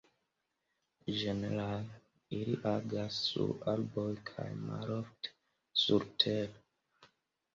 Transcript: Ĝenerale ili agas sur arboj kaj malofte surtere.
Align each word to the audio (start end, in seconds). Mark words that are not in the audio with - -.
Ĝenerale 1.17 1.97
ili 2.37 2.55
agas 2.69 3.19
sur 3.27 3.53
arboj 3.73 4.07
kaj 4.29 4.45
malofte 4.63 5.35
surtere. 5.83 7.11